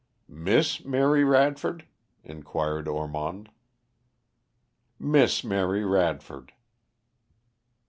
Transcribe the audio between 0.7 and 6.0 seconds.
Mary Radford?" inquired Ormond. "Miss Mary